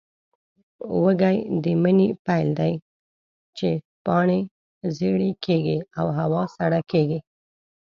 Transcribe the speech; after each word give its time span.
وږی 1.03 1.37
د 1.63 1.65
مني 1.81 2.09
پیل 2.25 2.47
دی، 2.59 2.73
چې 3.57 3.69
پاڼې 4.05 4.39
ژېړې 4.97 5.31
کېږي 5.45 5.77
او 5.99 6.07
هوا 6.19 6.43
سړه 6.57 6.81
کېږي. 6.91 7.19